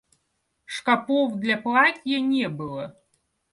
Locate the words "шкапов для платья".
0.65-2.19